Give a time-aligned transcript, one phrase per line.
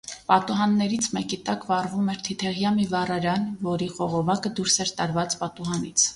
[0.29, 6.09] Պատուհաններից մեկի տակ վառվում էր թիթեղյա մի վառարան, որի խողովակը դուրս էր տարված պատուհանից: